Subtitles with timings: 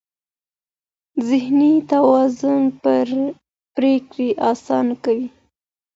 [1.29, 2.61] ذهني توازن
[3.75, 5.27] پرېکړې اسانه کوي.